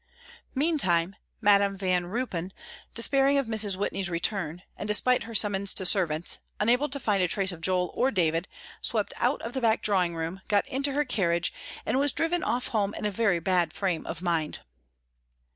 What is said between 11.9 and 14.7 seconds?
was driven off home in a very bad frame of mind.